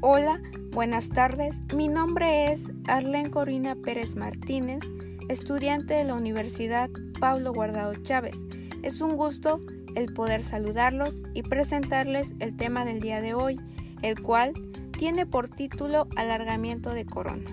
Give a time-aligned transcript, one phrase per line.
[0.00, 0.40] Hola,
[0.70, 1.60] buenas tardes.
[1.74, 4.78] Mi nombre es Arlen Corina Pérez Martínez,
[5.28, 8.46] estudiante de la Universidad Pablo Guardado Chávez.
[8.84, 9.60] Es un gusto
[9.96, 13.58] el poder saludarlos y presentarles el tema del día de hoy,
[14.02, 14.52] el cual
[14.96, 17.50] tiene por título Alargamiento de corona.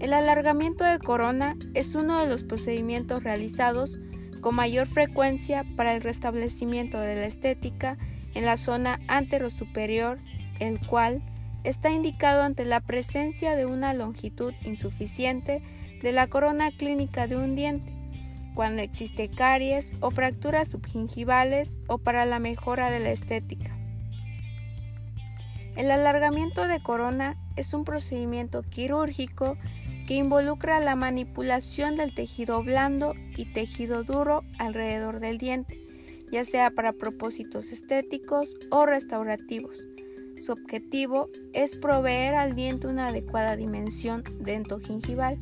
[0.00, 4.00] El alargamiento de corona es uno de los procedimientos realizados
[4.40, 7.98] con mayor frecuencia para el restablecimiento de la estética
[8.32, 10.16] en la zona anterosuperior,
[10.58, 11.22] el cual
[11.66, 15.62] está indicado ante la presencia de una longitud insuficiente
[16.00, 17.92] de la corona clínica de un diente,
[18.54, 23.76] cuando existe caries o fracturas subgingivales o para la mejora de la estética.
[25.74, 29.58] El alargamiento de corona es un procedimiento quirúrgico
[30.06, 35.80] que involucra la manipulación del tejido blando y tejido duro alrededor del diente,
[36.30, 39.84] ya sea para propósitos estéticos o restaurativos
[40.40, 45.38] su objetivo es proveer al diente una adecuada dimensión dentogingival.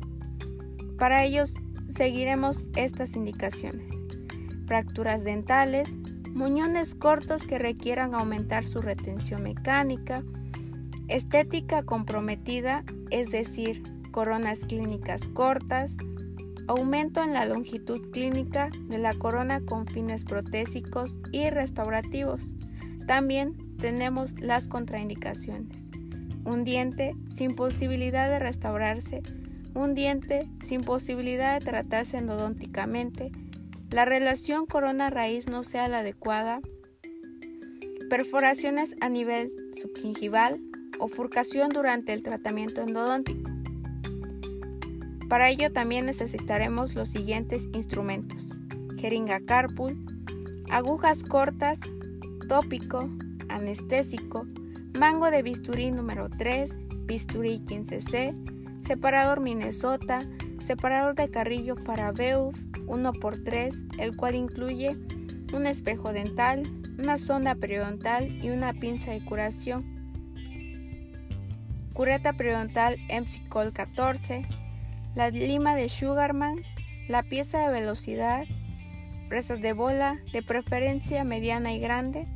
[0.97, 1.55] Para ellos
[1.87, 3.93] seguiremos estas indicaciones.
[4.65, 5.97] Fracturas dentales,
[6.33, 10.23] muñones cortos que requieran aumentar su retención mecánica,
[11.07, 15.97] estética comprometida, es decir, coronas clínicas cortas,
[16.67, 22.53] aumento en la longitud clínica de la corona con fines protésicos y restaurativos.
[23.07, 25.87] También tenemos las contraindicaciones.
[26.45, 29.21] Un diente sin posibilidad de restaurarse,
[29.73, 33.31] un diente sin posibilidad de tratarse endodónticamente,
[33.91, 36.61] la relación corona-raíz no sea la adecuada,
[38.09, 39.49] perforaciones a nivel
[39.81, 40.59] subgingival
[40.99, 43.51] o furcación durante el tratamiento endodóntico.
[45.29, 48.49] Para ello también necesitaremos los siguientes instrumentos:
[48.97, 49.95] jeringa carpul,
[50.69, 51.79] agujas cortas,
[52.47, 53.09] tópico,
[53.55, 54.45] anestésico,
[54.97, 60.19] mango de bisturí número 3, bisturí 15C, separador Minnesota,
[60.59, 62.55] separador de carrillo Farabeuf
[62.87, 64.95] 1x3, el cual incluye
[65.53, 66.63] un espejo dental,
[66.99, 69.95] una sonda periodontal y una pinza de curación.
[71.93, 74.45] Cureta periodontal Emsicol 14,
[75.15, 76.57] la lima de Sugarman,
[77.07, 78.43] la pieza de velocidad,
[79.29, 82.27] presas de bola, de preferencia mediana y grande,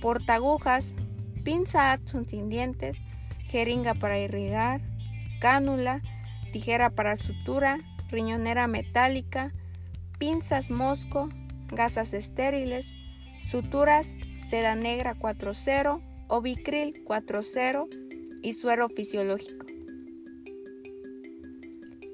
[0.00, 0.94] portagujas,
[1.42, 2.98] pinza sin dientes,
[3.48, 4.80] jeringa para irrigar,
[5.40, 6.02] cánula,
[6.52, 7.78] tijera para sutura,
[8.08, 9.52] riñonera metálica,
[10.18, 11.28] pinzas mosco,
[11.68, 12.94] gasas estériles,
[13.42, 17.88] suturas seda negra 4.0 o bicril 4.0
[18.42, 19.66] y suero fisiológico.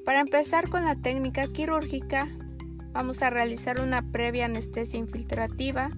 [0.04, 2.28] Para empezar con la técnica quirúrgica,
[2.92, 5.90] vamos a realizar una previa anestesia infiltrativa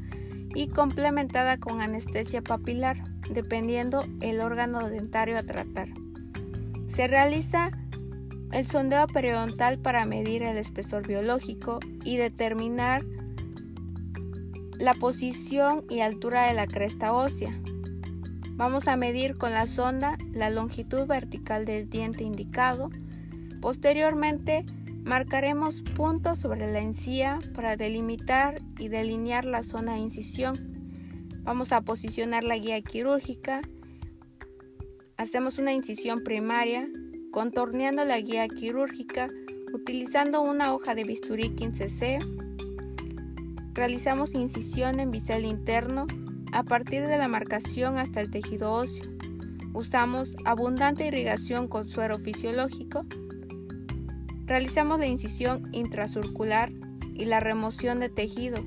[0.54, 2.96] y complementada con anestesia papilar,
[3.30, 5.88] dependiendo el órgano dentario a tratar.
[6.86, 7.70] Se realiza
[8.52, 13.02] el sondeo periodontal para medir el espesor biológico y determinar
[14.78, 17.56] la posición y altura de la cresta ósea.
[18.50, 22.90] Vamos a medir con la sonda la longitud vertical del diente indicado.
[23.60, 24.66] Posteriormente,
[25.04, 30.54] Marcaremos puntos sobre la encía para delimitar y delinear la zona de incisión.
[31.42, 33.62] Vamos a posicionar la guía quirúrgica.
[35.16, 36.88] Hacemos una incisión primaria
[37.32, 39.28] contorneando la guía quirúrgica
[39.72, 42.20] utilizando una hoja de bisturí 15C.
[43.74, 46.06] Realizamos incisión en bisel interno
[46.52, 49.10] a partir de la marcación hasta el tejido óseo.
[49.72, 53.04] Usamos abundante irrigación con suero fisiológico
[54.47, 56.70] Realizamos la incisión intracircular
[57.14, 58.62] y la remoción de tejido,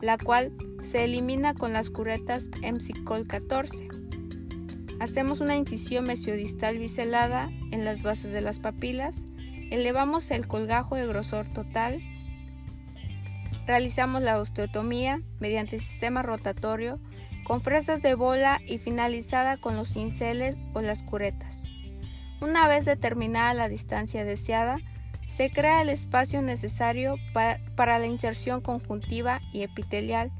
[0.00, 0.52] la cual
[0.84, 3.88] se elimina con las curetas MCCOL 14.
[5.00, 9.24] Hacemos una incisión mesiodistal biselada en las bases de las papilas,
[9.70, 12.00] elevamos el colgajo de grosor total,
[13.66, 16.98] realizamos la osteotomía mediante sistema rotatorio
[17.44, 21.64] con fresas de bola y finalizada con los cinceles o las curetas.
[22.40, 24.78] Una vez determinada la distancia deseada,
[25.28, 30.30] se crea el espacio necesario para, la inserción conjuntiva y epitelial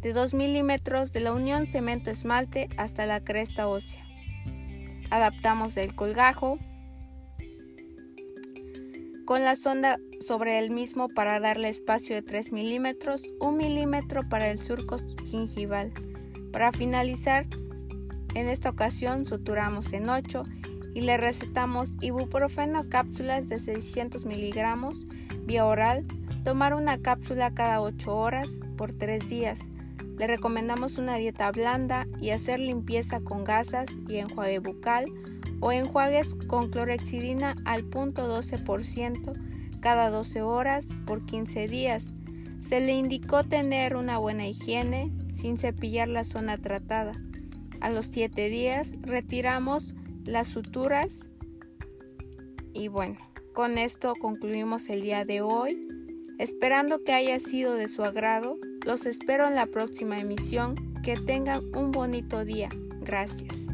[0.00, 4.02] de 2 milímetros de la unión cemento-esmalte hasta la cresta ósea.
[5.10, 6.58] Adaptamos el colgajo
[9.24, 14.50] con la sonda sobre el mismo para darle espacio de 3 milímetros, 1 milímetro para
[14.50, 15.92] el surco gingival.
[16.52, 17.44] Para finalizar,
[18.34, 20.44] en esta ocasión suturamos en 8
[20.98, 24.96] y le recetamos ibuprofeno cápsulas de 600 miligramos
[25.46, 26.04] vía oral,
[26.42, 29.60] tomar una cápsula cada 8 horas por 3 días.
[30.18, 35.06] Le recomendamos una dieta blanda y hacer limpieza con gasas y enjuague bucal
[35.60, 39.34] o enjuagues con clorexidina al punto 12%
[39.78, 42.10] cada 12 horas por 15 días.
[42.60, 47.14] Se le indicó tener una buena higiene sin cepillar la zona tratada.
[47.80, 49.94] A los 7 días retiramos
[50.28, 51.28] las suturas
[52.78, 53.18] y bueno,
[53.54, 55.76] con esto concluimos el día de hoy.
[56.38, 58.54] Esperando que haya sido de su agrado,
[58.86, 60.76] los espero en la próxima emisión.
[61.02, 62.68] Que tengan un bonito día.
[63.00, 63.66] Gracias.